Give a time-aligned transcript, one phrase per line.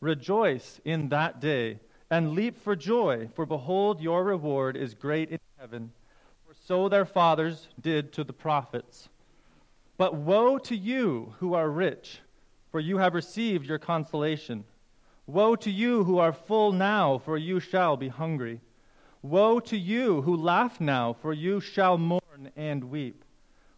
[0.00, 1.78] Rejoice in that day,
[2.10, 5.92] and leap for joy, for behold, your reward is great in heaven
[6.64, 9.08] so their fathers did to the prophets.
[9.96, 12.20] But woe to you who are rich,
[12.70, 14.64] for you have received your consolation.
[15.26, 18.60] Woe to you who are full now, for you shall be hungry.
[19.22, 23.24] Woe to you who laugh now, for you shall mourn and weep.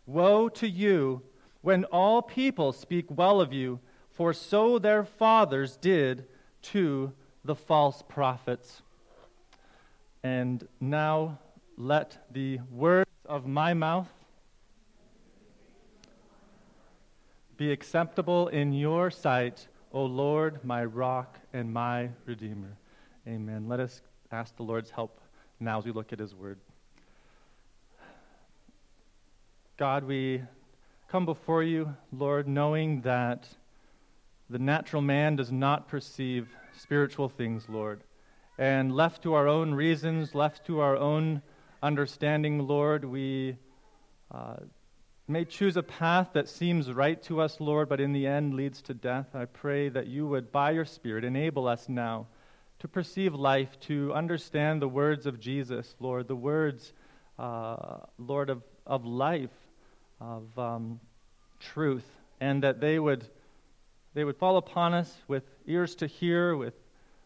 [0.07, 1.23] Woe to you
[1.63, 6.27] when all people speak well of you, for so their fathers did
[6.63, 7.13] to
[7.45, 8.83] the false prophets.
[10.23, 11.39] And now
[11.77, 14.08] let the words of my mouth
[17.56, 22.77] be acceptable in your sight, O Lord, my rock and my redeemer.
[23.27, 23.69] Amen.
[23.69, 24.02] Let us
[24.33, 25.20] ask the Lord's help
[25.61, 26.58] now as we look at his word.
[29.77, 30.42] God, we
[31.08, 33.48] come before you, Lord, knowing that
[34.50, 38.02] the natural man does not perceive spiritual things, Lord.
[38.58, 41.42] And left to our own reasons, left to our own
[41.85, 43.59] understanding, Lord, we
[44.31, 44.57] uh,
[45.29, 48.81] may choose a path that seems right to us, Lord, but in the end leads
[48.83, 49.27] to death.
[49.35, 52.27] I pray that you would, by your Spirit, enable us now
[52.79, 56.91] to perceive life, to understand the words of Jesus, Lord, the words,
[57.39, 59.51] uh, Lord, of, of life,
[60.23, 61.01] of um,
[61.61, 62.11] truth,
[62.41, 63.27] and that they would,
[64.14, 66.75] they would fall upon us with ears to hear, with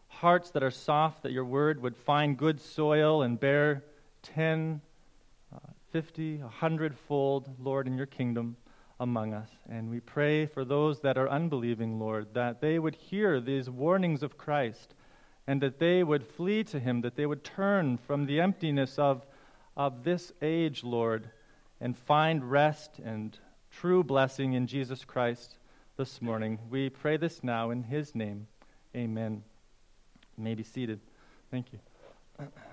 [0.09, 3.85] hearts that are soft, that your word would find good soil and bear
[4.23, 4.81] 10,
[5.53, 5.59] uh,
[5.91, 8.57] 50, a hundredfold, Lord, in your kingdom
[8.99, 9.49] among us.
[9.69, 14.23] And we pray for those that are unbelieving, Lord, that they would hear these warnings
[14.23, 14.93] of Christ
[15.47, 19.25] and that they would flee to him, that they would turn from the emptiness of,
[19.75, 21.29] of this age, Lord,
[21.81, 23.37] and find rest and
[23.71, 25.57] true blessing in Jesus Christ
[25.97, 26.59] this morning.
[26.69, 28.47] We pray this now in his name.
[28.95, 29.43] Amen.
[30.37, 30.99] You may be seated.
[31.49, 31.79] Thank you.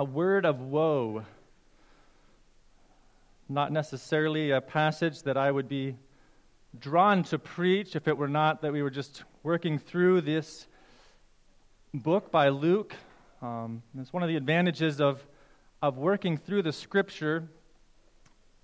[0.00, 1.22] a word of woe.
[3.50, 5.94] Not necessarily a passage that I would be
[6.78, 10.66] drawn to preach if it were not that we were just working through this
[11.92, 12.94] book by Luke.
[13.42, 15.22] Um, it's one of the advantages of,
[15.82, 17.46] of working through the scripture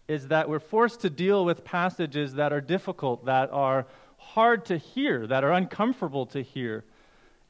[0.09, 3.87] is that we're forced to deal with passages that are difficult, that are
[4.17, 6.83] hard to hear, that are uncomfortable to hear.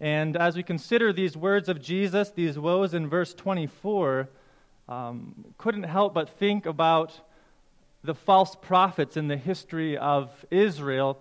[0.00, 4.28] And as we consider these words of Jesus, these woes in verse 24,
[4.88, 7.20] um, couldn't help but think about
[8.04, 11.18] the false prophets in the history of Israel.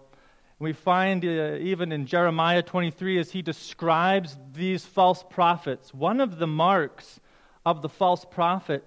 [0.59, 6.37] We find uh, even in Jeremiah 23 as he describes these false prophets, one of
[6.37, 7.19] the marks
[7.65, 8.83] of the false prophet,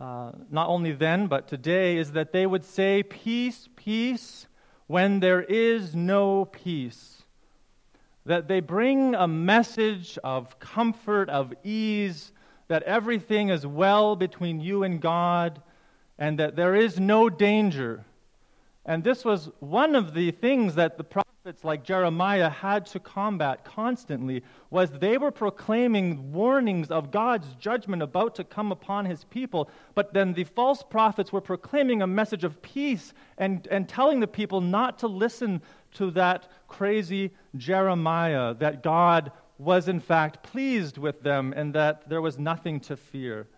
[0.00, 4.46] uh, not only then but today, is that they would say, Peace, peace,
[4.86, 7.21] when there is no peace
[8.24, 12.32] that they bring a message of comfort, of ease,
[12.68, 15.60] that everything is well between you and God,
[16.18, 18.04] and that there is no danger.
[18.84, 21.04] And this was one of the things that the
[21.42, 28.00] prophets like Jeremiah had to combat constantly was they were proclaiming warnings of God's judgment
[28.00, 32.44] about to come upon his people, but then the false prophets were proclaiming a message
[32.44, 35.60] of peace and, and telling the people not to listen
[35.94, 42.22] to that crazy Jeremiah, that God was in fact pleased with them and that there
[42.22, 43.48] was nothing to fear.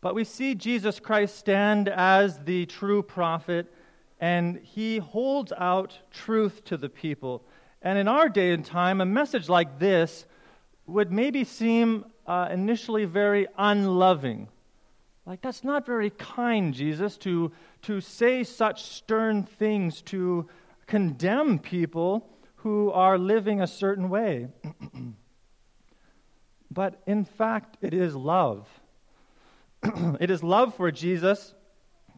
[0.00, 3.70] But we see Jesus Christ stand as the true prophet,
[4.20, 7.44] and he holds out truth to the people.
[7.82, 10.26] And in our day and time, a message like this
[10.86, 14.48] would maybe seem uh, initially very unloving.
[15.26, 17.52] Like, that's not very kind, Jesus, to,
[17.82, 20.48] to say such stern things, to
[20.86, 24.48] condemn people who are living a certain way.
[26.70, 28.68] but in fact, it is love.
[30.20, 31.54] it is love for Jesus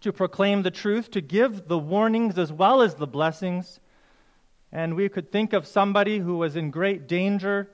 [0.00, 3.80] to proclaim the truth, to give the warnings as well as the blessings.
[4.72, 7.70] And we could think of somebody who was in great danger,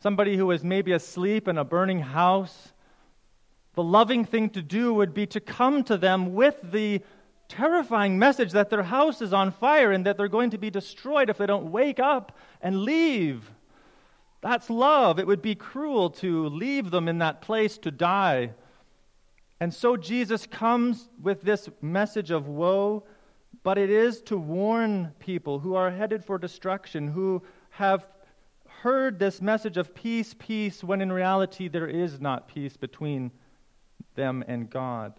[0.00, 2.72] somebody who was maybe asleep in a burning house
[3.74, 7.02] the loving thing to do would be to come to them with the
[7.48, 11.28] terrifying message that their house is on fire and that they're going to be destroyed
[11.28, 13.50] if they don't wake up and leave.
[14.40, 15.18] That's love.
[15.18, 18.52] It would be cruel to leave them in that place to die.
[19.64, 23.02] And so Jesus comes with this message of woe,
[23.62, 28.06] but it is to warn people who are headed for destruction, who have
[28.68, 33.30] heard this message of peace, peace, when in reality there is not peace between
[34.16, 35.14] them and God.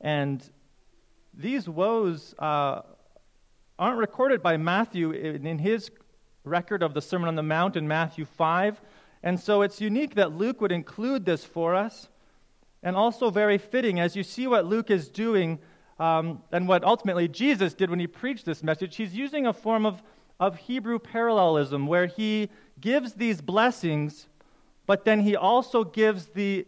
[0.00, 0.42] And
[1.34, 2.80] these woes uh,
[3.78, 5.90] aren't recorded by Matthew in, in his
[6.44, 8.80] record of the Sermon on the Mount in Matthew 5.
[9.22, 12.08] And so it's unique that Luke would include this for us,
[12.82, 15.58] and also very fitting as you see what Luke is doing
[15.98, 18.96] um, and what ultimately Jesus did when he preached this message.
[18.96, 20.02] He's using a form of,
[20.40, 22.48] of Hebrew parallelism where he
[22.80, 24.26] gives these blessings,
[24.86, 26.66] but then he also gives the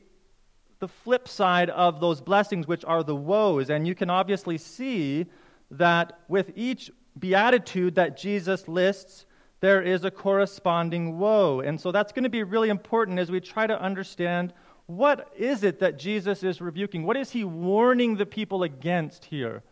[0.85, 3.71] the flip side of those blessings, which are the woes.
[3.71, 5.25] And you can obviously see
[5.71, 9.25] that with each beatitude that Jesus lists,
[9.61, 11.61] there is a corresponding woe.
[11.61, 14.53] And so that's going to be really important as we try to understand
[14.87, 17.05] what is it that Jesus is rebuking?
[17.05, 19.63] What is he warning the people against here?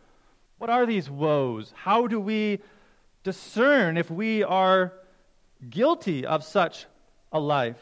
[0.57, 1.73] What are these woes?
[1.75, 2.59] How do we
[3.23, 4.93] discern if we are
[5.69, 6.85] guilty of such
[7.31, 7.81] a life?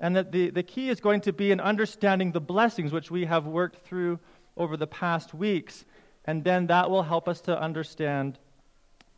[0.00, 3.24] And that the, the key is going to be in understanding the blessings which we
[3.26, 4.18] have worked through
[4.56, 5.84] over the past weeks.
[6.24, 8.38] And then that will help us to understand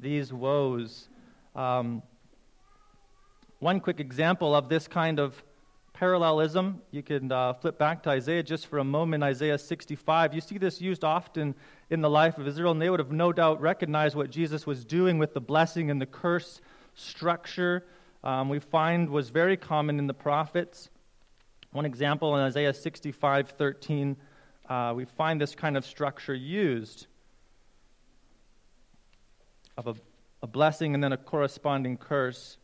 [0.00, 1.08] these woes.
[1.54, 2.02] Um,
[3.60, 5.42] one quick example of this kind of
[5.98, 10.32] parallelism, you can uh, flip back to Isaiah just for a moment, Isaiah 65.
[10.32, 11.56] You see this used often
[11.90, 14.84] in the life of Israel, and they would have no doubt recognized what Jesus was
[14.84, 16.60] doing with the blessing and the curse
[16.94, 17.84] structure
[18.22, 20.88] um, we find was very common in the prophets.
[21.72, 24.16] One example in Isaiah 65 13,
[24.68, 27.06] uh, we find this kind of structure used
[29.76, 29.94] of a,
[30.42, 32.57] a blessing and then a corresponding curse.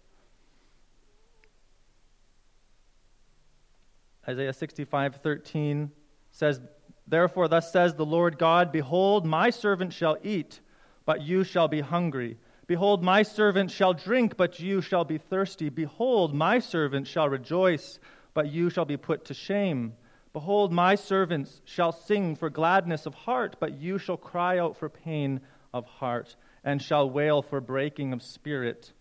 [4.29, 5.91] Isaiah 65 13
[6.31, 6.61] says,
[7.07, 10.61] Therefore, thus says the Lord God, Behold, my servant shall eat,
[11.05, 12.39] but you shall be hungry.
[12.67, 15.69] Behold, my servant shall drink, but you shall be thirsty.
[15.69, 17.99] Behold, my servant shall rejoice,
[18.33, 19.93] but you shall be put to shame.
[20.33, 24.89] Behold, my servants shall sing for gladness of heart, but you shall cry out for
[24.89, 25.41] pain
[25.75, 26.35] of heart,
[26.65, 28.93] and shall wail for breaking of spirit.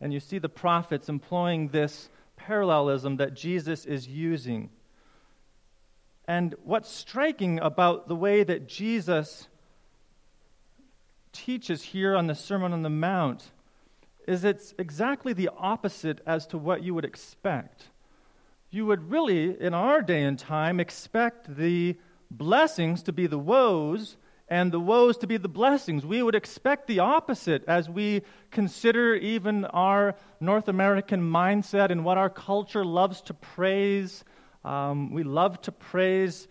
[0.00, 4.70] And you see the prophets employing this parallelism that Jesus is using.
[6.26, 9.48] And what's striking about the way that Jesus
[11.32, 13.50] teaches here on the Sermon on the Mount
[14.26, 17.88] is it's exactly the opposite as to what you would expect.
[18.70, 21.96] You would really, in our day and time, expect the
[22.30, 24.16] blessings to be the woes
[24.52, 26.04] and the woes to be the blessings.
[26.04, 32.18] We would expect the opposite as we consider even our North American mindset and what
[32.18, 34.24] our culture loves to praise.
[34.62, 36.48] Um, we love to praise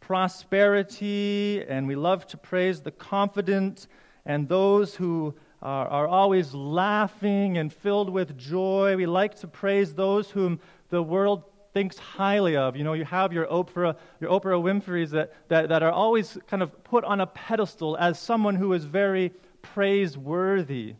[0.00, 3.86] prosperity and we love to praise the confident
[4.26, 8.96] and those who are, are always laughing and filled with joy.
[8.96, 12.76] We like to praise those whom the world thinks highly of.
[12.76, 16.62] You know, you have your Oprah, your Oprah Winfrey's that, that, that are always kind
[16.62, 19.32] of put on a pedestal as someone who is very
[19.62, 20.94] praiseworthy.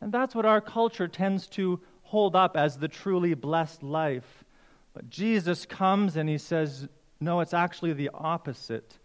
[0.00, 4.44] And that's what our culture tends to hold up as the truly blessed life.
[4.94, 6.88] But Jesus comes and he says,
[7.20, 8.98] no, it's actually the opposite.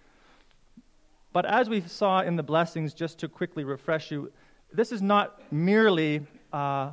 [1.34, 4.32] But as we saw in the blessings, just to quickly refresh you,
[4.74, 6.22] this is not merely
[6.54, 6.92] uh,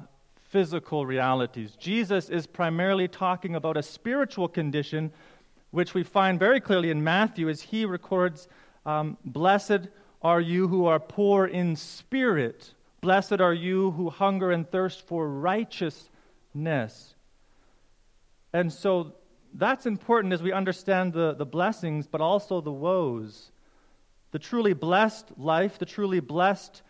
[0.48, 1.76] physical realities.
[1.78, 5.12] Jesus is primarily talking about a spiritual condition,
[5.70, 8.48] which we find very clearly in Matthew as he records
[8.86, 9.88] um, Blessed
[10.22, 15.28] are you who are poor in spirit, blessed are you who hunger and thirst for
[15.28, 17.14] righteousness.
[18.52, 19.12] And so
[19.54, 23.50] that's important as we understand the, the blessings, but also the woes.
[24.30, 26.82] The truly blessed life, the truly blessed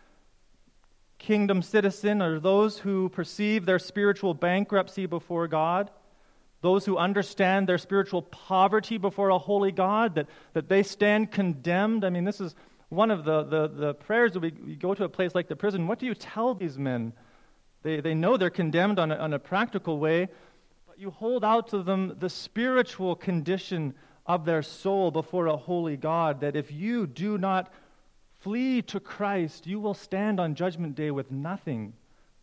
[1.19, 5.91] kingdom citizen, are those who perceive their spiritual bankruptcy before God.
[6.61, 12.03] those who understand their spiritual poverty before a holy God, that, that they stand condemned.
[12.03, 12.55] I mean, this is
[12.89, 15.55] one of the, the, the prayers that we, we go to a place like the
[15.55, 15.87] prison.
[15.87, 17.13] What do you tell these men?
[17.83, 20.27] They, they know they're condemned on a, on a practical way,
[20.85, 23.93] but you hold out to them the spiritual condition
[24.25, 27.71] of their soul before a holy God, that if you do not
[28.39, 31.93] flee to Christ, you will stand on Judgment Day with nothing.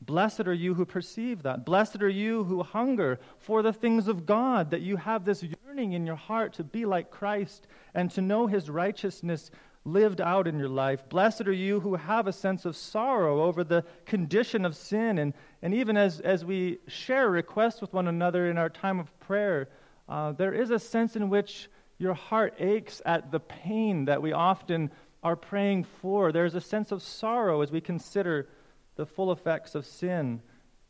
[0.03, 1.65] Blessed are you who perceive that.
[1.65, 5.95] Blessed are you who hunger for the things of God, that you have this yearning
[5.95, 9.51] in your heart to be like Christ and to know his righteousness
[9.87, 11.09] lived out in your life.
[11.09, 15.19] Blessed are you who have a sense of sorrow over the condition of sin.
[15.19, 19.19] And, and even as, as we share requests with one another in our time of
[19.21, 19.69] prayer,
[20.09, 24.33] uh, there is a sense in which your heart aches at the pain that we
[24.33, 24.91] often
[25.23, 26.33] are praying for.
[26.33, 28.49] There's a sense of sorrow as we consider
[28.97, 30.41] the full effects of sin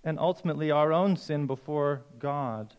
[0.04, 2.74] and ultimately our own sin before God.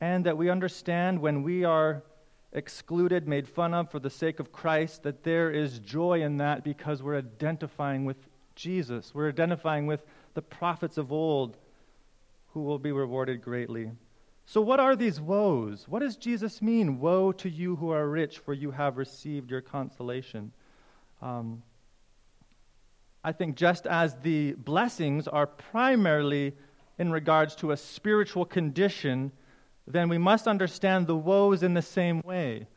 [0.00, 2.04] And that we understand when we are
[2.52, 6.64] excluded, made fun of for the sake of Christ, that there is joy in that
[6.64, 8.16] because we're identifying with
[8.54, 9.12] Jesus.
[9.14, 10.04] We're identifying with
[10.34, 11.56] the prophets of old
[12.52, 13.90] who will be rewarded greatly.
[14.50, 15.84] So, what are these woes?
[15.88, 17.00] What does Jesus mean?
[17.00, 20.52] Woe to you who are rich, for you have received your consolation.
[21.20, 21.62] Um,
[23.22, 26.56] I think just as the blessings are primarily
[26.98, 29.32] in regards to a spiritual condition,
[29.86, 32.68] then we must understand the woes in the same way.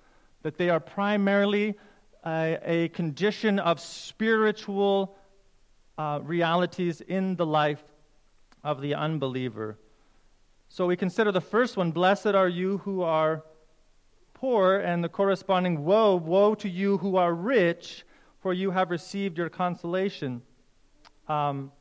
[0.42, 1.75] That they are primarily
[2.25, 5.16] a, a condition of spiritual
[5.98, 7.82] uh, realities in the life
[8.62, 9.78] of the unbeliever.
[10.74, 13.44] So we consider the first one Blessed are you who are
[14.34, 18.06] poor, and the corresponding woe, Woe to you who are rich,
[18.40, 20.42] for you have received your consolation.
[21.28, 21.74] Um,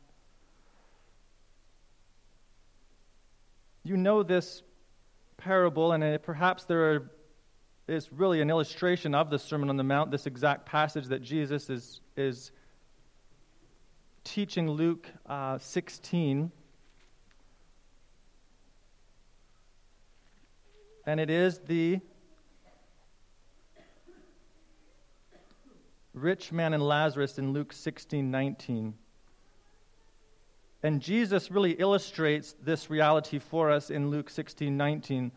[3.85, 4.65] you know this
[5.37, 7.13] parable, and it, perhaps there are,
[7.87, 11.71] is really an illustration of the Sermon on the Mount, this exact passage that Jesus
[11.71, 12.51] is, is
[14.25, 16.51] teaching Luke uh, 16.
[21.11, 21.99] And it is the
[26.15, 28.95] rich man and Lazarus in Luke 16 19.
[30.85, 35.33] And Jesus really illustrates this reality for us in Luke 16 19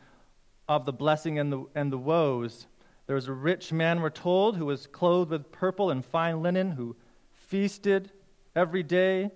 [0.70, 2.68] of the blessing and the, and the woes.
[3.08, 6.70] There was a rich man, we're told, who was clothed with purple and fine linen,
[6.70, 6.96] who
[7.34, 8.12] feasted
[8.56, 9.32] every day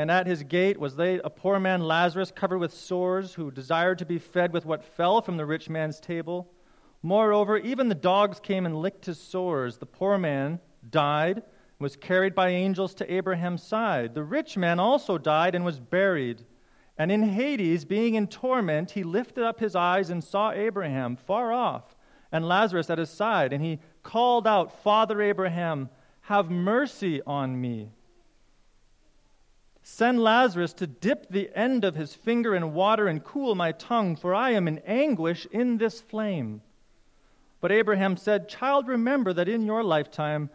[0.00, 3.98] and at his gate was laid a poor man, Lazarus, covered with sores, who desired
[3.98, 6.50] to be fed with what fell from the rich man's table.
[7.02, 9.76] Moreover, even the dogs came and licked his sores.
[9.76, 11.42] The poor man died,
[11.78, 14.14] was carried by angels to Abraham's side.
[14.14, 16.46] The rich man also died and was buried.
[16.96, 21.52] And in Hades, being in torment, he lifted up his eyes and saw Abraham far
[21.52, 21.94] off,
[22.32, 23.52] and Lazarus at his side.
[23.52, 25.90] And he called out, Father Abraham,
[26.22, 27.90] have mercy on me
[29.82, 34.14] Send Lazarus to dip the end of his finger in water and cool my tongue,
[34.14, 36.60] for I am in anguish in this flame.
[37.60, 40.50] But Abraham said, Child, remember that in your lifetime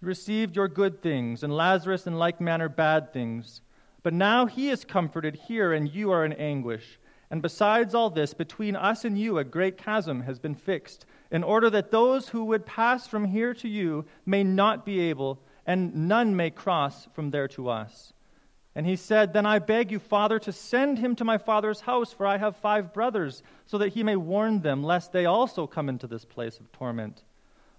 [0.00, 3.62] you received your good things, and Lazarus in like manner bad things.
[4.02, 6.98] But now he is comforted here, and you are in anguish.
[7.30, 11.42] And besides all this, between us and you a great chasm has been fixed, in
[11.42, 16.08] order that those who would pass from here to you may not be able, and
[16.08, 18.14] none may cross from there to us.
[18.78, 22.12] And he said, Then I beg you, Father, to send him to my father's house,
[22.12, 25.88] for I have five brothers, so that he may warn them, lest they also come
[25.88, 27.24] into this place of torment.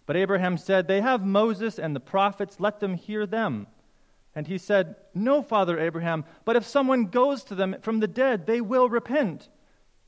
[0.05, 3.67] But Abraham said, They have Moses and the prophets, let them hear them.
[4.35, 8.45] And he said, No, Father Abraham, but if someone goes to them from the dead,
[8.45, 9.47] they will repent.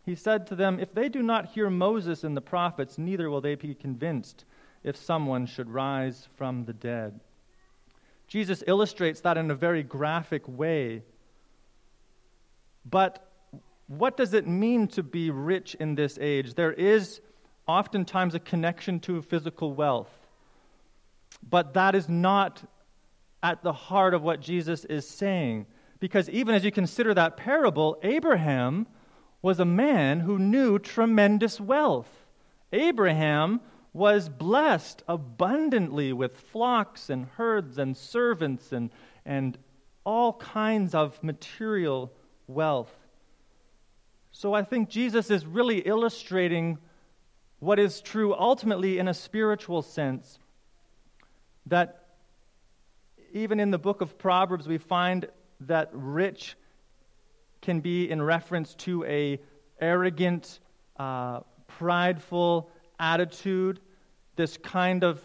[0.04, 3.40] He said to them, If they do not hear Moses and the prophets, neither will
[3.40, 4.44] they be convinced
[4.84, 7.22] if someone should rise from the dead.
[8.32, 11.04] Jesus illustrates that in a very graphic way.
[12.90, 13.30] But
[13.88, 16.54] what does it mean to be rich in this age?
[16.54, 17.20] There is
[17.68, 20.08] oftentimes a connection to physical wealth.
[21.50, 22.64] But that is not
[23.44, 25.66] at the heart of what Jesus is saying.
[26.00, 28.88] Because even as you consider that parable, Abraham
[29.42, 32.08] was a man who knew tremendous wealth.
[32.72, 33.60] Abraham
[33.94, 38.90] was blessed abundantly with flocks and herds and servants and,
[39.26, 39.58] and
[40.06, 42.12] all kinds of material
[42.48, 42.94] wealth.
[44.32, 46.78] So I think Jesus is really illustrating
[47.60, 50.40] what is true ultimately in a spiritual sense.
[51.66, 52.06] That
[53.34, 55.28] even in the book of Proverbs, we find
[55.62, 56.56] that rich
[57.62, 59.40] can be in reference to a
[59.80, 60.60] arrogant,
[60.98, 62.71] uh, prideful
[63.02, 63.82] attitude,
[64.38, 65.22] this kind of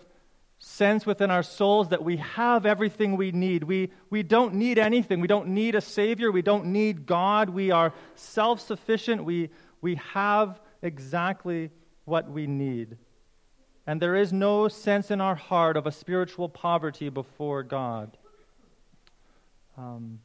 [0.59, 3.63] sense within our souls that we have everything we need.
[3.63, 5.21] We, we don't need anything.
[5.21, 6.33] We don't need a Savior.
[6.33, 7.51] We don't need God.
[7.51, 9.25] We are self sufficient.
[9.25, 11.71] We, we have exactly
[12.05, 12.97] what we need.
[13.87, 18.17] And there is no sense in our heart of a spiritual poverty before God.
[19.79, 20.21] Um,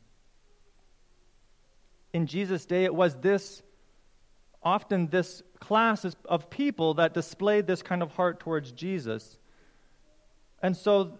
[2.13, 3.61] in Jesus' day, it was this,
[4.63, 9.37] often this class of people that displayed this kind of heart towards Jesus.
[10.61, 11.17] And so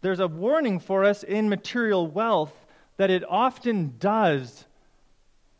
[0.00, 2.54] there's a warning for us in material wealth
[2.96, 4.66] that it often does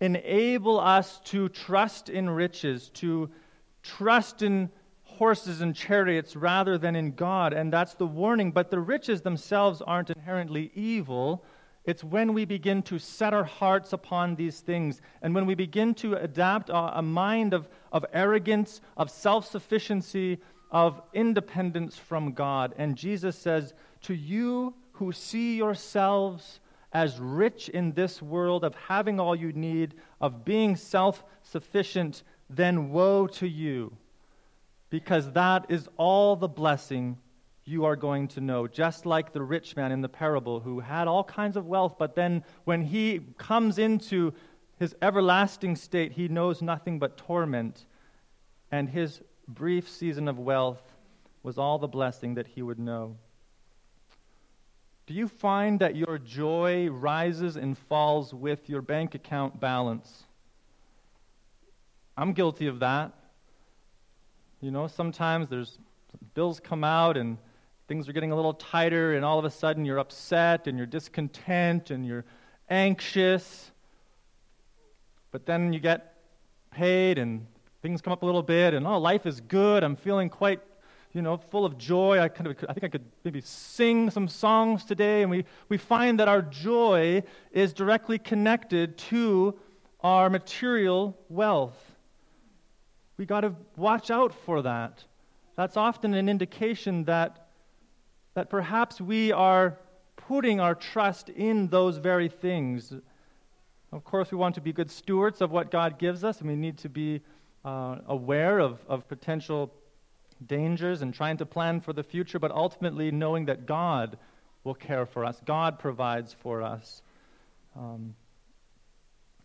[0.00, 3.30] enable us to trust in riches, to
[3.82, 4.70] trust in
[5.04, 7.52] horses and chariots rather than in God.
[7.52, 8.52] And that's the warning.
[8.52, 11.44] But the riches themselves aren't inherently evil.
[11.84, 15.94] It's when we begin to set our hearts upon these things and when we begin
[15.94, 20.38] to adapt a, a mind of, of arrogance, of self sufficiency,
[20.70, 22.74] of independence from God.
[22.76, 23.72] And Jesus says,
[24.02, 26.60] To you who see yourselves
[26.92, 32.90] as rich in this world, of having all you need, of being self sufficient, then
[32.90, 33.96] woe to you,
[34.90, 37.16] because that is all the blessing
[37.64, 38.66] you are going to know.
[38.66, 42.14] Just like the rich man in the parable who had all kinds of wealth, but
[42.14, 44.32] then when he comes into
[44.78, 47.86] his everlasting state, he knows nothing but torment.
[48.72, 50.82] And his brief season of wealth
[51.42, 53.16] was all the blessing that he would know.
[55.06, 60.24] Do you find that your joy rises and falls with your bank account balance?
[62.16, 63.12] I'm guilty of that.
[64.60, 65.78] You know, sometimes there's
[66.34, 67.38] bills come out and
[67.90, 70.86] things are getting a little tighter, and all of a sudden you're upset and you're
[70.86, 72.24] discontent and you're
[72.68, 73.72] anxious.
[75.32, 76.14] But then you get
[76.70, 77.44] paid and
[77.82, 79.82] things come up a little bit, and oh, life is good.
[79.82, 80.60] I'm feeling quite,
[81.12, 82.20] you know, full of joy.
[82.20, 85.76] I kind of, I think I could maybe sing some songs today, and we, we
[85.76, 89.58] find that our joy is directly connected to
[89.98, 91.96] our material wealth.
[93.16, 95.02] We got to watch out for that.
[95.56, 97.39] That's often an indication that
[98.34, 99.78] that perhaps we are
[100.16, 102.92] putting our trust in those very things.
[103.92, 106.56] Of course, we want to be good stewards of what God gives us, and we
[106.56, 107.20] need to be
[107.64, 109.72] uh, aware of, of potential
[110.46, 114.16] dangers and trying to plan for the future, but ultimately knowing that God
[114.64, 117.02] will care for us, God provides for us.
[117.76, 118.14] Um,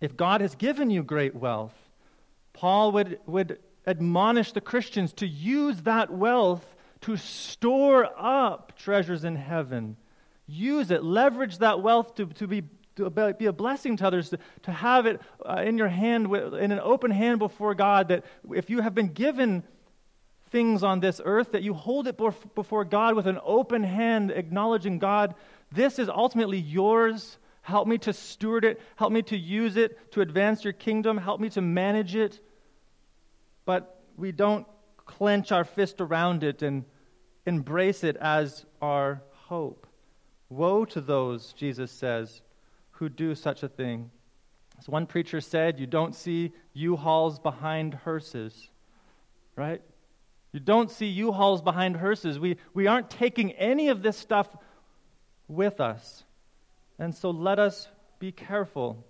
[0.01, 1.73] if God has given you great wealth,
[2.53, 6.74] Paul would, would admonish the Christians to use that wealth
[7.05, 9.95] to store up treasures in heaven.
[10.47, 12.63] Use it, leverage that wealth to, to, be,
[12.95, 16.71] to be a blessing to others, to, to have it uh, in your hand, in
[16.71, 19.63] an open hand before God, that if you have been given
[20.49, 22.19] things on this earth, that you hold it
[22.55, 25.35] before God with an open hand, acknowledging God,
[25.71, 27.37] this is ultimately yours.
[27.61, 28.81] Help me to steward it.
[28.95, 31.19] Help me to use it to advance your kingdom.
[31.19, 32.39] Help me to manage it.
[33.63, 34.65] But we don't
[35.05, 36.85] clench our fist around it and
[37.45, 39.88] embrace it as our hope.
[40.49, 42.41] Woe to those, Jesus says,
[42.91, 44.10] who do such a thing.
[44.77, 48.69] As one preacher said, you don't see U hauls behind hearses,
[49.55, 49.81] right?
[50.51, 52.39] You don't see U hauls behind hearses.
[52.39, 54.47] We, we aren't taking any of this stuff
[55.47, 56.23] with us.
[56.97, 57.88] And so let us
[58.19, 59.03] be careful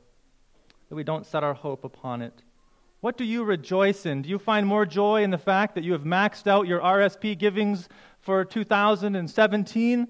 [0.90, 2.34] that we don't set our hope upon it.
[3.02, 4.22] What do you rejoice in?
[4.24, 7.38] Do you find more joy in the fact that you have maxed out your RSP
[7.38, 7.88] givings
[8.20, 10.08] for 2017?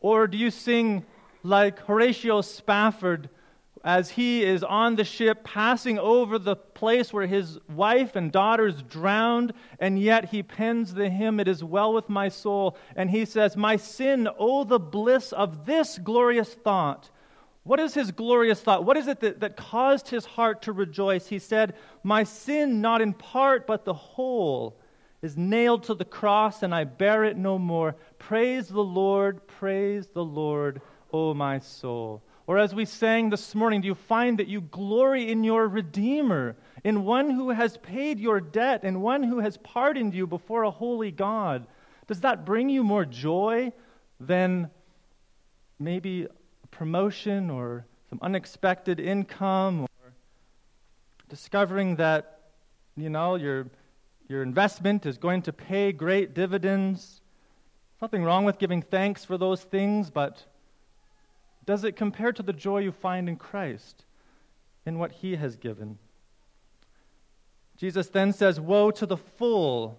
[0.00, 1.04] Or do you sing
[1.42, 3.30] like Horatio Spafford
[3.86, 8.82] as he is on the ship passing over the place where his wife and daughters
[8.82, 13.24] drowned, and yet he pens the hymn, It is well with my soul, and he
[13.24, 17.10] says, My sin, oh, the bliss of this glorious thought.
[17.66, 18.84] What is his glorious thought?
[18.84, 21.26] What is it that, that caused his heart to rejoice?
[21.26, 21.74] He said,
[22.04, 24.78] My sin, not in part, but the whole
[25.20, 27.96] is nailed to the cross, and I bear it no more.
[28.20, 30.80] Praise the Lord, praise the Lord,
[31.12, 32.22] O my soul.
[32.46, 36.54] Or as we sang this morning, do you find that you glory in your Redeemer,
[36.84, 40.70] in one who has paid your debt, and one who has pardoned you before a
[40.70, 41.66] holy God?
[42.06, 43.72] Does that bring you more joy
[44.20, 44.70] than
[45.80, 46.28] maybe
[46.70, 50.12] promotion or some unexpected income or
[51.28, 52.40] discovering that,
[52.96, 53.66] you know, you're
[54.28, 57.20] your investment is going to pay great dividends.
[58.02, 60.44] Nothing wrong with giving thanks for those things, but
[61.64, 64.04] does it compare to the joy you find in Christ?
[64.86, 65.98] in what he has given.
[67.76, 69.98] Jesus then says, Woe to the full.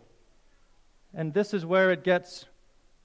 [1.13, 2.45] And this is where it gets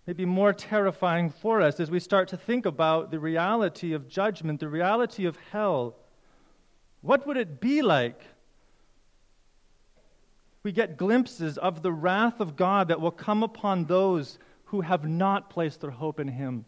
[0.07, 4.61] maybe more terrifying for us as we start to think about the reality of judgment,
[4.61, 5.97] the reality of hell.
[7.01, 8.21] What would it be like?
[10.63, 15.07] We get glimpses of the wrath of God that will come upon those who have
[15.07, 16.65] not placed their hope in Him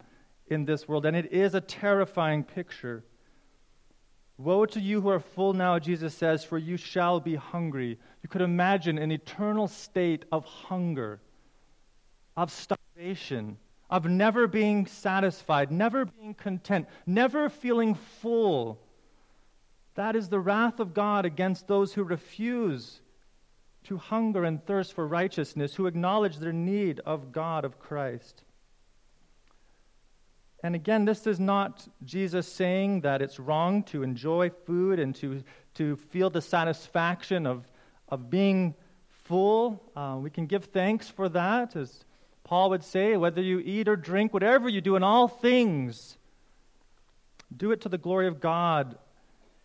[0.48, 1.06] in this world.
[1.06, 3.04] And it is a terrifying picture.
[4.36, 7.98] Woe to you who are full now, Jesus says, for you shall be hungry.
[8.22, 11.20] You could imagine an eternal state of hunger,
[12.36, 12.83] of starvation,
[13.90, 18.80] of never being satisfied, never being content, never feeling full.
[19.94, 23.00] That is the wrath of God against those who refuse
[23.84, 28.42] to hunger and thirst for righteousness, who acknowledge their need of God, of Christ.
[30.62, 35.44] And again, this is not Jesus saying that it's wrong to enjoy food and to,
[35.74, 37.70] to feel the satisfaction of,
[38.08, 38.74] of being
[39.24, 39.82] full.
[39.94, 42.04] Uh, we can give thanks for that, as
[42.44, 46.16] Paul would say, whether you eat or drink, whatever you do in all things,
[47.54, 48.96] do it to the glory of God.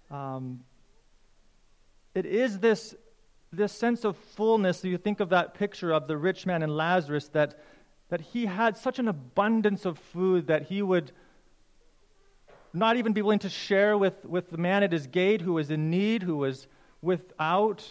[0.10, 0.62] Um,
[2.16, 2.96] it is this,
[3.52, 7.28] this sense of fullness, you think of that picture of the rich man and Lazarus,
[7.30, 7.60] that
[8.10, 11.12] that he had such an abundance of food that he would
[12.74, 15.72] not even be willing to share with, with the man at his gate who was
[15.72, 16.68] in need, who was
[17.02, 17.88] without,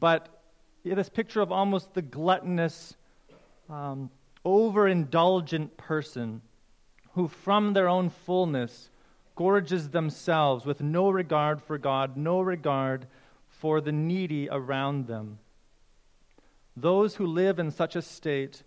[0.00, 0.28] but
[0.84, 2.96] this picture of almost the gluttonous,
[3.68, 4.10] um,
[4.44, 6.42] overindulgent person
[7.14, 8.90] who, from their own fullness,
[9.34, 13.06] gorges themselves with no regard for God, no regard
[13.48, 15.38] for the needy around them.
[16.76, 18.62] Those who live in such a state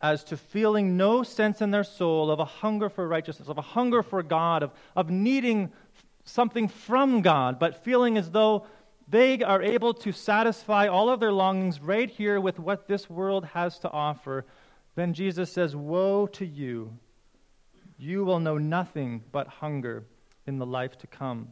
[0.00, 3.62] as to feeling no sense in their soul of a hunger for righteousness, of a
[3.62, 5.72] hunger for God, of, of needing
[6.24, 8.66] something from God, but feeling as though
[9.08, 13.44] they are able to satisfy all of their longings right here with what this world
[13.46, 14.46] has to offer,
[14.94, 16.96] then Jesus says, Woe to you!
[17.98, 20.04] You will know nothing but hunger
[20.46, 21.48] in the life to come.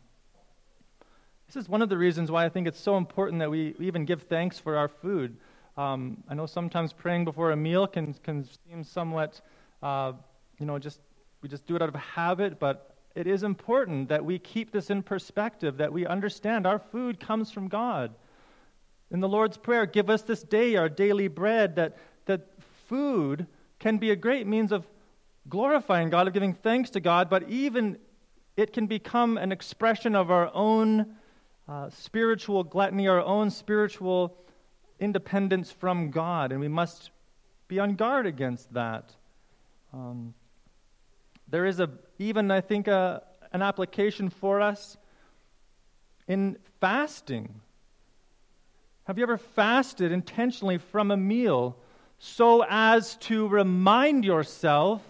[1.47, 4.05] This is one of the reasons why I think it's so important that we even
[4.05, 5.37] give thanks for our food.
[5.77, 9.41] Um, I know sometimes praying before a meal can, can seem somewhat,
[9.83, 10.12] uh,
[10.59, 11.01] you know, just
[11.43, 14.90] we just do it out of habit, but it is important that we keep this
[14.90, 18.14] in perspective, that we understand our food comes from God.
[19.11, 22.48] In the Lord's Prayer, give us this day our daily bread, that, that
[22.88, 23.46] food
[23.79, 24.87] can be a great means of
[25.48, 27.98] glorifying God, of giving thanks to God, but even
[28.57, 31.16] it can become an expression of our own
[31.68, 34.37] uh, spiritual gluttony, our own spiritual
[35.01, 37.11] independence from God, and we must
[37.68, 39.14] be on guard against that.
[39.92, 40.35] Um,
[41.48, 41.90] there is a,
[42.23, 43.21] even, I think, an
[43.53, 44.97] application for us
[46.29, 47.61] in fasting.
[49.05, 51.77] Have you ever fasted intentionally from a meal
[52.19, 55.03] so as to remind yourself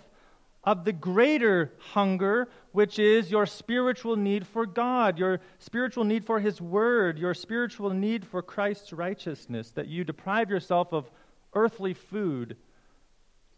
[0.64, 6.40] of the greater hunger, which is your spiritual need for God, your spiritual need for
[6.40, 11.11] His Word, your spiritual need for Christ's righteousness, that you deprive yourself of
[11.53, 12.57] earthly food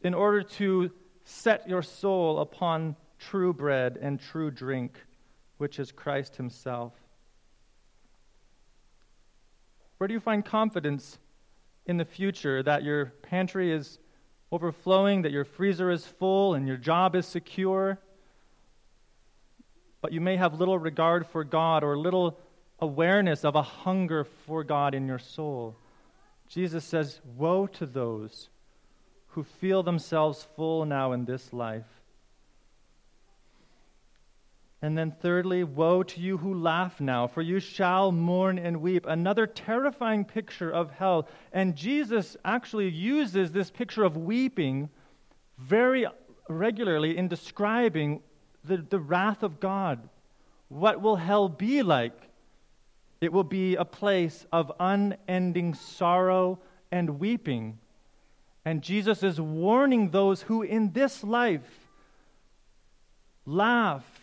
[0.00, 0.90] in order to
[1.24, 2.96] set your soul upon
[3.30, 4.98] true bread and true drink,
[5.58, 6.92] which is Christ Himself.
[9.98, 11.18] Where do you find confidence
[11.86, 13.98] in the future that your pantry is
[14.50, 17.98] overflowing, that your freezer is full and your job is secure,
[20.00, 22.38] but you may have little regard for God or little
[22.78, 25.76] awareness of a hunger for God in your soul.
[26.48, 28.50] Jesus says, Woe to those
[29.28, 31.86] who feel themselves full now in this life
[34.84, 39.06] and then, thirdly, woe to you who laugh now, for you shall mourn and weep.
[39.06, 41.26] Another terrifying picture of hell.
[41.54, 44.90] And Jesus actually uses this picture of weeping
[45.56, 46.06] very
[46.50, 48.20] regularly in describing
[48.62, 50.06] the, the wrath of God.
[50.68, 52.20] What will hell be like?
[53.22, 56.58] It will be a place of unending sorrow
[56.92, 57.78] and weeping.
[58.66, 61.88] And Jesus is warning those who in this life
[63.46, 64.13] laugh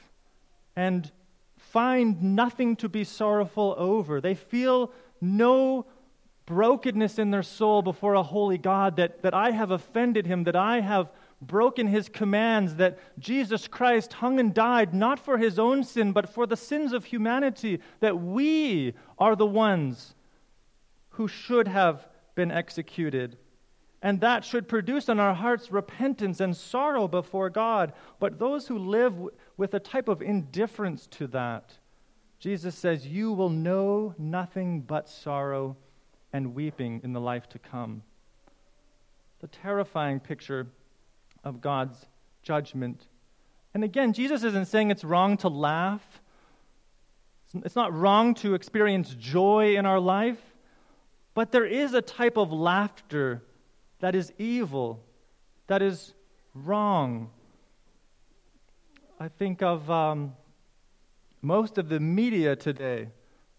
[0.76, 1.12] and
[1.58, 4.20] find nothing to be sorrowful over.
[4.20, 5.86] They feel no
[6.46, 10.56] brokenness in their soul before a holy God that, that I have offended him, that
[10.56, 15.84] I have broken his commands, that Jesus Christ hung and died not for his own
[15.84, 20.14] sin, but for the sins of humanity, that we are the ones
[21.12, 23.38] who should have been executed.
[24.02, 27.94] And that should produce in our hearts repentance and sorrow before God.
[28.20, 29.14] But those who live
[29.58, 31.78] with a type of indifference to that
[32.42, 35.78] Jesus says, You will know nothing but sorrow
[36.34, 38.02] and weeping in the life to come.
[39.42, 40.68] The terrifying picture
[41.44, 42.08] of God's
[42.42, 43.06] judgment.
[43.76, 46.02] And again, Jesus isn't saying it's wrong to laugh.
[47.64, 50.42] It's not wrong to experience joy in our life,
[51.36, 53.44] but there is a type of laughter
[54.02, 55.04] that is evil,
[55.68, 56.14] that is
[56.54, 57.30] wrong.
[59.20, 60.34] I think of um,
[61.42, 63.10] most of the media today,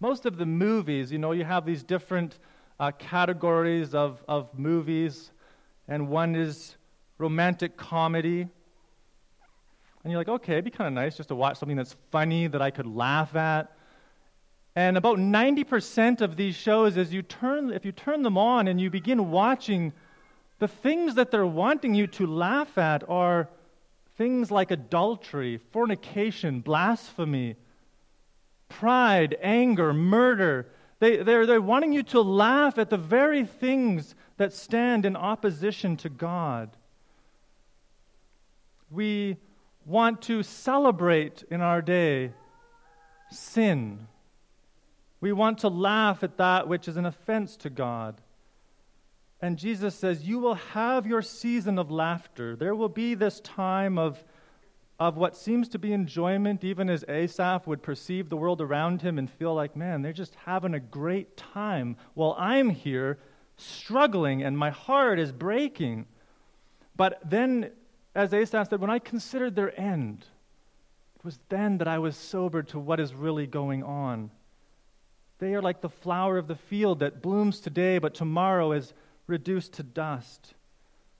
[0.01, 2.39] most of the movies, you know, you have these different
[2.81, 5.31] uh, categories of, of movies,
[5.87, 6.77] and one is
[7.19, 8.41] romantic comedy.
[10.03, 12.49] And you're like, okay, it'd be kind of nice just to watch something that's funny
[12.49, 13.73] that I could laugh at.
[14.75, 18.81] And about 90% of these shows, as you turn, if you turn them on and
[18.81, 19.93] you begin watching,
[20.63, 23.49] the things that they're wanting you to laugh at are
[24.17, 27.57] things like adultery, fornication, blasphemy,
[28.69, 30.69] pride, anger, murder.
[31.01, 35.97] They, they're, they're wanting you to laugh at the very things that stand in opposition
[35.97, 36.71] to God.
[38.89, 39.39] We
[39.85, 42.35] want to celebrate in our day
[43.33, 44.07] sin.
[45.21, 48.22] We want to laugh at that which is an offense to God.
[49.43, 52.55] And Jesus says, You will have your season of laughter.
[52.55, 54.25] There will be this time of,
[55.01, 59.19] of what seems to be enjoyment, even as Asaph would perceive the world around him
[59.19, 63.19] and feel like, man, they're just having a great time while I'm here
[63.57, 66.07] struggling and my heart is breaking.
[66.97, 67.73] But then,
[68.15, 70.25] as Asaph said, when I considered their end,
[71.17, 74.31] it was then that I was sobered to what is really going on.
[75.41, 78.95] They are like the flower of the field that blooms today, but tomorrow is
[79.33, 80.55] reduced to dust.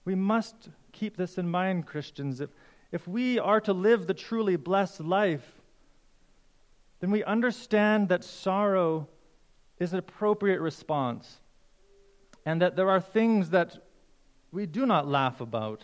[0.05, 2.39] We must keep this in mind, Christians.
[2.39, 2.51] If,
[2.91, 5.61] if we are to live the truly blessed life,
[7.01, 9.09] then we understand that sorrow
[9.79, 11.39] is an appropriate response
[12.45, 13.75] and that there are things that
[14.51, 15.83] we do not laugh about.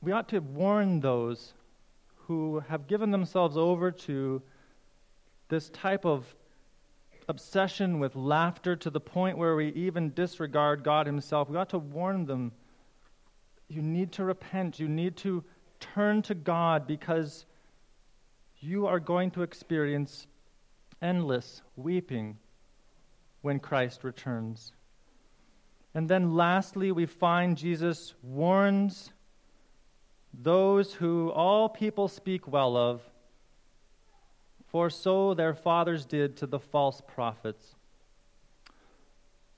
[0.00, 1.52] we ought to warn those
[2.28, 4.42] who have given themselves over to
[5.48, 6.26] this type of
[7.26, 11.48] obsession with laughter to the point where we even disregard God Himself.
[11.48, 12.52] We ought to warn them
[13.68, 15.42] you need to repent, you need to
[15.80, 17.46] turn to God because
[18.60, 20.26] you are going to experience
[21.00, 22.36] endless weeping
[23.40, 24.72] when Christ returns.
[25.94, 29.12] And then lastly, we find Jesus warns
[30.32, 33.02] those who all people speak well of,
[34.66, 37.74] for so their fathers did to the false prophets.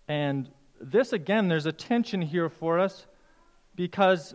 [0.09, 3.06] And this, again, there's a tension here for us
[3.74, 4.35] because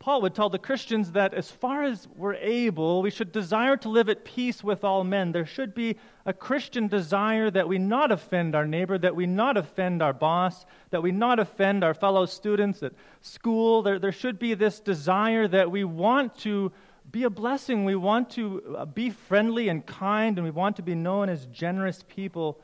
[0.00, 3.90] Paul would tell the Christians that as far as we're able, we should desire to
[3.90, 5.30] live at peace with all men.
[5.30, 9.58] There should be a Christian desire that we not offend our neighbor, that we not
[9.58, 13.82] offend our boss, that we not offend our fellow students at school.
[13.82, 16.72] There, there should be this desire that we want to
[17.12, 17.84] be a blessing.
[17.84, 21.44] We want to uh, be friendly and kind, and we want to be known as
[21.44, 22.58] generous people.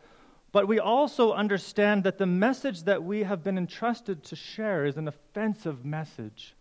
[0.52, 4.96] But we also understand that the message that we have been entrusted to share is
[4.96, 6.55] an offensive message.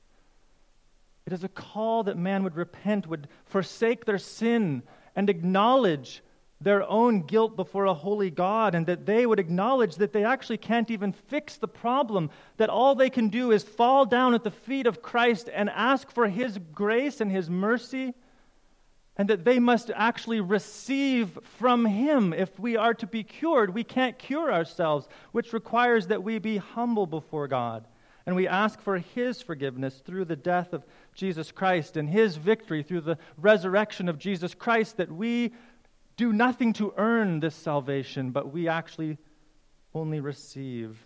[1.26, 4.84] It is a call that man would repent, would forsake their sin,
[5.16, 6.22] and acknowledge
[6.62, 10.58] their own guilt before a holy God, and that they would acknowledge that they actually
[10.58, 14.52] can't even fix the problem, that all they can do is fall down at the
[14.52, 18.14] feet of Christ and ask for His grace and His mercy,
[19.18, 23.74] and that they must actually receive from Him if we are to be cured.
[23.74, 27.86] We can't cure ourselves, which requires that we be humble before God.
[28.26, 32.82] And we ask for His forgiveness through the death of Jesus Christ and His victory
[32.82, 35.54] through the resurrection of Jesus Christ, that we
[36.18, 39.18] do nothing to earn this salvation, but we actually
[39.94, 40.98] only receive.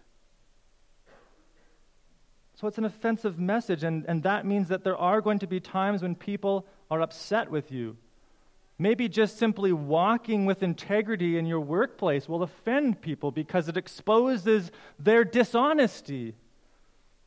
[2.56, 5.60] So it's an offensive message, and, and that means that there are going to be
[5.60, 7.96] times when people are upset with you.
[8.78, 14.72] Maybe just simply walking with integrity in your workplace will offend people because it exposes
[14.98, 16.36] their dishonesty.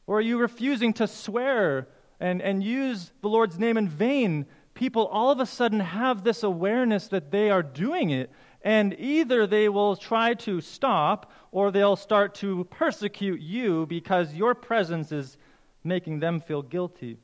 [0.07, 1.89] Or are you refusing to swear
[2.21, 4.47] and, and use the Lord's name in vain?
[4.75, 8.31] People all of a sudden have this awareness that they are doing it,
[8.63, 14.55] and either they will try to stop or they'll start to persecute you because your
[14.55, 15.37] presence is
[15.85, 17.19] making them feel guilty.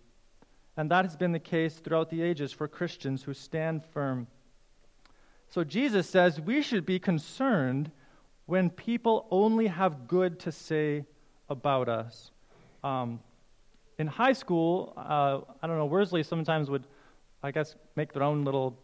[0.77, 4.29] And that has been the case throughout the ages for Christians who stand firm.
[5.49, 7.91] So Jesus says we should be concerned
[8.47, 11.05] when people only have good to say
[11.49, 12.31] about us.
[12.85, 13.21] Um,
[13.99, 16.85] in high school, uh, I don't know, Worsley sometimes would,
[17.43, 18.79] I guess, make their own little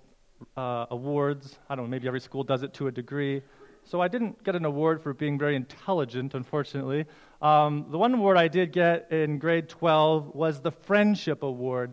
[0.56, 1.58] uh, awards.
[1.68, 3.42] I don't know, maybe every school does it to a degree.
[3.84, 7.04] So I didn't get an award for being very intelligent, unfortunately.
[7.42, 11.92] Um, the one award I did get in grade 12 was the Friendship Award.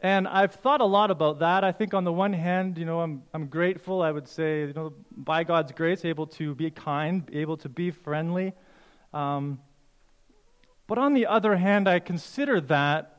[0.00, 1.64] And I've thought a lot about that.
[1.64, 4.72] I think on the one hand, you know, I'm, I'm grateful, I would say, you
[4.72, 8.52] know, by God's grace, able to be kind, able to be friendly.
[9.12, 9.58] Um,
[10.88, 13.14] but on the other hand, I consider that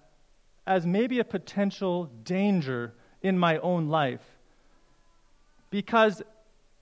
[0.67, 4.25] as maybe a potential danger in my own life.
[5.69, 6.21] Because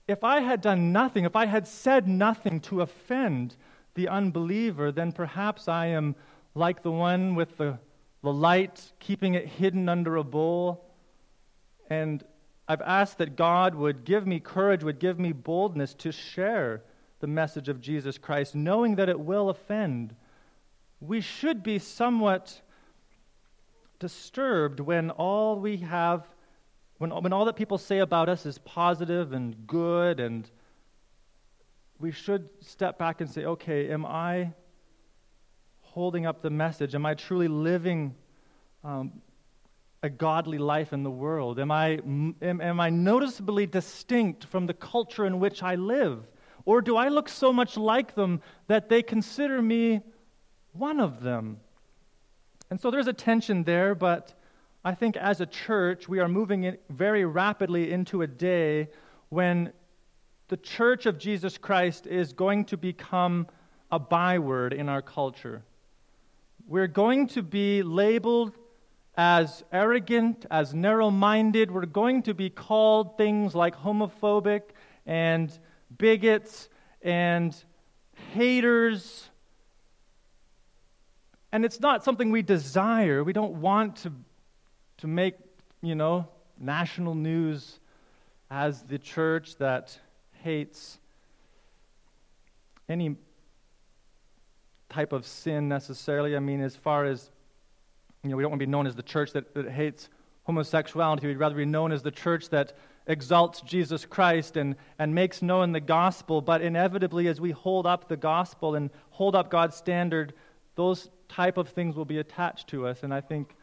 [0.08, 3.54] if I had done nothing, if I had said nothing to offend
[3.94, 6.16] the unbeliever, then perhaps I am
[6.54, 7.78] like the one with the,
[8.22, 10.86] the light, keeping it hidden under a bowl.
[11.90, 12.24] And
[12.66, 16.82] I've asked that God would give me courage, would give me boldness to share
[17.20, 20.14] the message of Jesus Christ, knowing that it will offend.
[21.00, 22.60] We should be somewhat
[23.98, 26.28] disturbed when all we have
[26.98, 30.50] when, when all that people say about us is positive and good, and
[32.00, 34.52] we should step back and say, okay, am I
[35.80, 36.94] holding up the message?
[36.94, 38.14] Am I truly living
[38.84, 39.22] um,
[40.02, 41.60] a godly life in the world?
[41.60, 42.00] Am I,
[42.42, 46.26] am, am I noticeably distinct from the culture in which I live?
[46.64, 50.02] Or do I look so much like them that they consider me
[50.72, 51.60] one of them?
[52.70, 54.34] And so there's a tension there, but
[54.84, 58.88] I think as a church, we are moving very rapidly into a day
[59.28, 59.72] when
[60.48, 63.46] the church of Jesus Christ is going to become
[63.90, 65.62] a byword in our culture.
[66.66, 68.56] We're going to be labeled
[69.16, 71.70] as arrogant, as narrow minded.
[71.70, 74.62] We're going to be called things like homophobic
[75.06, 75.50] and
[75.98, 76.68] bigots
[77.02, 77.56] and
[78.32, 79.28] haters.
[81.52, 83.24] And it's not something we desire.
[83.24, 84.12] We don't want to
[84.98, 85.34] to make,
[85.80, 87.78] you know, national news
[88.50, 89.98] as the church that
[90.42, 90.98] hates
[92.88, 93.16] any
[94.88, 96.36] type of sin necessarily.
[96.36, 97.30] I mean, as far as,
[98.22, 100.08] you know, we don't want to be known as the church that, that hates
[100.44, 101.26] homosexuality.
[101.26, 105.72] We'd rather be known as the church that exalts Jesus Christ and, and makes known
[105.72, 106.40] the gospel.
[106.40, 110.32] But inevitably, as we hold up the gospel and hold up God's standard,
[110.78, 113.02] those type of things will be attached to us.
[113.02, 113.54] And I think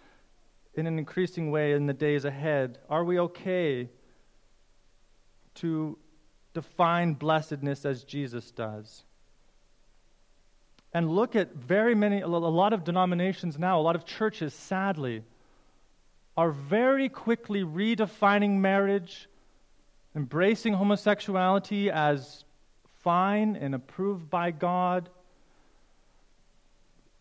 [0.76, 2.80] in an increasing way in the days ahead?
[2.90, 3.90] Are we okay
[5.56, 5.98] to
[6.54, 9.06] define blessedness as Jesus does?
[10.94, 15.24] And look at very many, a lot of denominations now, a lot of churches, sadly,
[16.38, 19.30] are very quickly redefining marriage,
[20.16, 22.44] embracing homosexuality as
[23.02, 25.10] fine and approved by God,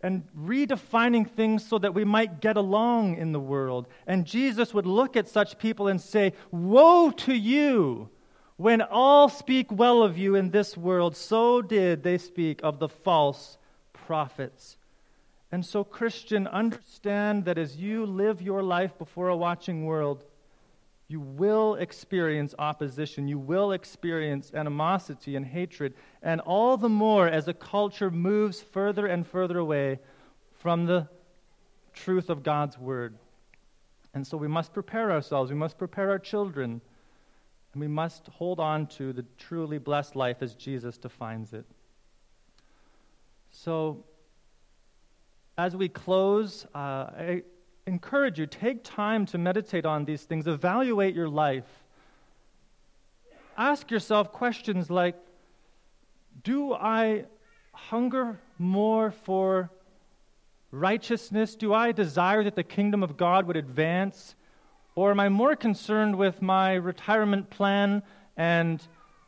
[0.05, 3.89] and redefining things so that we might get along in the world.
[4.07, 8.11] And Jesus would look at such people and say, Woe to you!
[8.59, 12.89] When all speak well of you in this world, so did they speak of the
[12.89, 13.57] false
[13.95, 14.77] prophets.
[15.51, 20.23] And so, Christian, understand that as you live your life before a watching world,
[21.09, 23.29] you will experience opposition.
[23.29, 25.95] You will experience animosity and hatred.
[26.23, 29.99] And all the more as a culture moves further and further away
[30.61, 31.09] from the
[31.93, 33.17] truth of God's Word.
[34.15, 35.51] And so we must prepare ourselves.
[35.51, 36.81] We must prepare our children.
[37.75, 41.67] And we must hold on to the truly blessed life as Jesus defines it.
[43.51, 44.05] So,
[45.59, 47.43] as we close, uh, I
[47.87, 51.67] encourage you take time to meditate on these things, evaluate your life.
[53.57, 55.17] Ask yourself questions like
[56.43, 57.27] Do I
[57.73, 59.71] hunger more for
[60.71, 61.55] righteousness?
[61.55, 64.35] Do I desire that the kingdom of God would advance?
[64.97, 68.03] Or am I more concerned with my retirement plan
[68.37, 68.81] and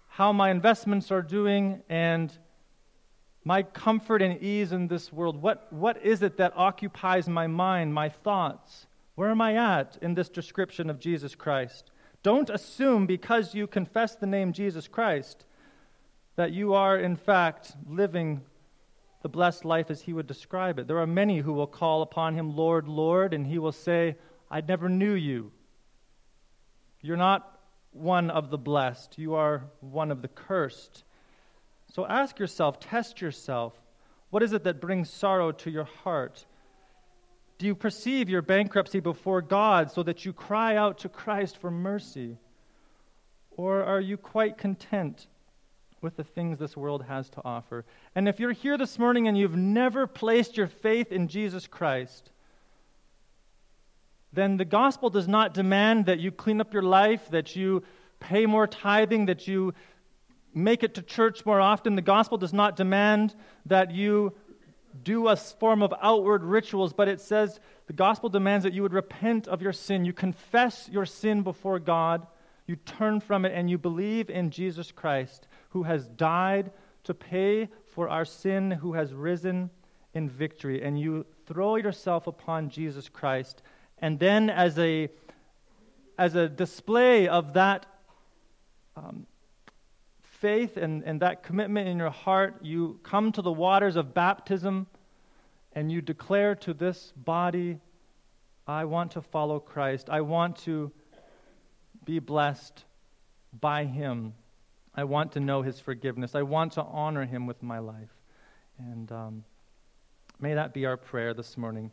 [0.09, 2.37] how my investments are doing and
[3.47, 5.41] my comfort and ease in this world?
[5.41, 8.89] What, what is it that occupies my mind, my thoughts?
[9.15, 11.93] Where am I at in this description of Jesus Christ?
[12.25, 15.47] Don't assume because you confess the name Jesus Christ
[16.35, 18.41] that you are, in fact, living
[19.23, 20.89] the blessed life as he would describe it.
[20.89, 24.17] There are many who will call upon him, Lord, Lord, and he will say,
[24.51, 25.53] I never knew you.
[27.01, 27.61] You're not
[27.93, 31.05] one of the blessed, you are one of the cursed.
[31.93, 33.73] So ask yourself, test yourself.
[34.31, 36.45] What is it that brings sorrow to your heart?
[37.59, 41.71] Do you perceive your bankruptcy before God so that you cry out to Christ for
[41.71, 42.37] mercy?
[43.53, 45.27] Or are you quite content
[46.03, 47.87] with the things this world has to offer?
[48.15, 52.31] And if you're here this morning and you've never placed your faith in Jesus Christ,
[54.33, 57.83] then the gospel does not demand that you clean up your life, that you
[58.21, 59.73] pay more tithing, that you
[60.57, 61.95] make it to church more often.
[61.95, 63.35] The gospel does not demand
[63.67, 64.33] that you
[65.05, 68.95] do a form of outward rituals, but it says the gospel demands that you would
[68.95, 70.07] repent of your sin.
[70.07, 72.27] You confess your sin before God,
[72.67, 76.71] you turn from it, and you believe in Jesus Christ, who has died
[77.05, 79.69] to pay for our sin, who has risen
[80.15, 80.83] in victory.
[80.83, 83.63] And you throw yourself upon Jesus Christ.
[83.99, 85.11] And then, as a,
[86.19, 87.85] as a display of that
[88.97, 89.27] um,
[90.41, 94.87] faith and, and that commitment in your heart, you come to the waters of baptism
[95.73, 97.79] and you declare to this body,
[98.67, 100.09] I want to follow Christ.
[100.11, 100.91] I want to
[102.05, 102.85] be blessed
[103.61, 104.35] by Him.
[104.95, 106.35] I want to know His forgiveness.
[106.35, 108.15] I want to honor Him with my life.
[108.79, 109.45] And um,
[110.41, 111.91] may that be our prayer this morning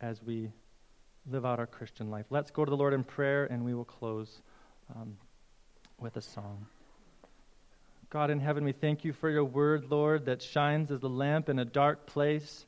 [0.00, 0.50] as we
[1.28, 2.26] live out our Christian life.
[2.30, 4.42] Let's go to the Lord in prayer and we will close
[4.94, 5.16] um,
[5.98, 6.66] with a song.
[8.08, 11.48] God in heaven, we thank you for your word, Lord, that shines as a lamp
[11.48, 12.64] in a dark place.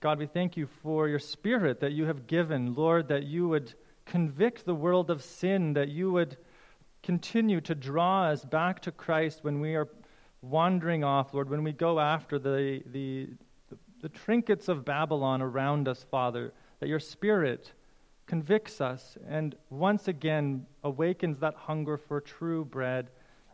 [0.00, 3.72] God, we thank you for your spirit that you have given, Lord, that you would
[4.04, 6.36] convict the world of sin, that you would
[7.04, 9.88] continue to draw us back to Christ when we are
[10.42, 13.28] wandering off, Lord, when we go after the, the,
[13.70, 17.72] the, the trinkets of Babylon around us, Father, that your spirit
[18.26, 23.08] convicts us and once again awakens that hunger for true bread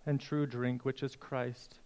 [0.07, 1.77] and true drink, which is Christ.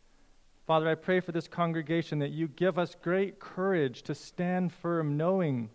[0.67, 5.17] Father, I pray for this congregation that you give us great courage to stand firm,
[5.17, 5.69] knowing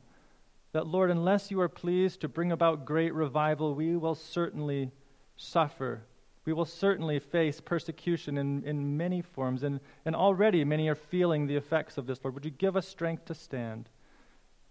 [0.72, 4.92] that, Lord, unless you are pleased to bring about great revival, we will certainly
[5.36, 6.02] suffer.
[6.46, 11.46] We will certainly face persecution in, in many forms, and, and already many are feeling
[11.46, 12.34] the effects of this, Lord.
[12.34, 13.90] Would you give us strength to stand?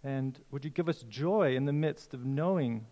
[0.02, 2.86] And would you give us joy in the midst of knowing,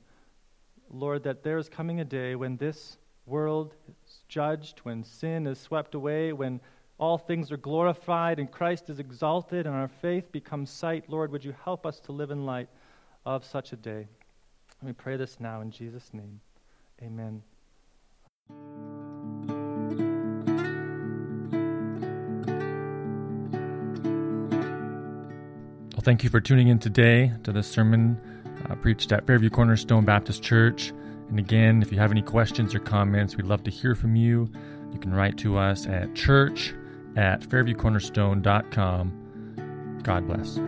[0.91, 5.59] Lord, that there is coming a day when this world is judged, when sin is
[5.59, 6.61] swept away, when
[6.99, 11.05] all things are glorified and Christ is exalted and our faith becomes sight.
[11.09, 12.69] Lord, would you help us to live in light
[13.27, 14.07] of such a day?
[14.83, 16.41] We pray this now in Jesus' name.
[17.03, 17.43] Amen.
[25.93, 28.21] Well, thank you for tuning in today to this sermon
[28.71, 30.93] uh, preached at Fairview Cornerstone Baptist Church.
[31.29, 34.51] And again, if you have any questions or comments, we'd love to hear from you.
[34.93, 36.75] You can write to us at church
[37.17, 40.01] at fairviewcornerstone.com.
[40.03, 40.59] God bless.